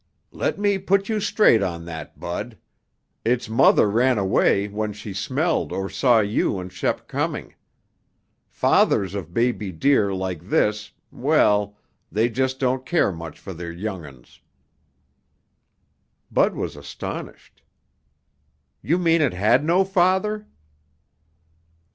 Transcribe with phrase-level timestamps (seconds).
[0.31, 2.57] "Let me put you straight on that, Bud.
[3.23, 7.53] Its mother ran away when she smelled or saw you and Shep coming.
[8.49, 11.77] Fathers of baby deer like this, well,
[12.11, 14.41] they just don't care much for their young 'uns."
[16.31, 17.61] Bud was astonished.
[18.81, 20.47] "You mean it had no father?"